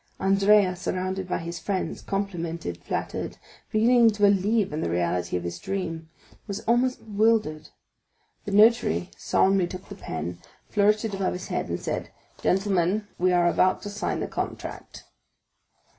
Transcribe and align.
Andrea, 0.19 0.75
surrounded 0.75 1.27
by 1.27 1.37
his 1.37 1.59
friends, 1.59 2.01
complimented, 2.01 2.83
flattered, 2.83 3.37
beginning 3.71 4.09
to 4.09 4.23
believe 4.23 4.73
in 4.73 4.81
the 4.81 4.89
reality 4.89 5.37
of 5.37 5.43
his 5.43 5.59
dream, 5.59 6.09
was 6.47 6.61
almost 6.61 6.97
bewildered. 7.05 7.69
The 8.45 8.51
notary 8.51 9.11
solemnly 9.15 9.67
took 9.67 9.89
the 9.89 9.93
pen, 9.95 10.39
flourished 10.67 11.05
it 11.05 11.13
above 11.13 11.33
his 11.33 11.49
head, 11.49 11.69
and 11.69 11.79
said: 11.79 12.09
"Gentlemen, 12.41 13.09
we 13.19 13.31
are 13.31 13.47
about 13.47 13.83
to 13.83 13.91
sign 13.91 14.21
the 14.21 14.27
contract." 14.27 15.03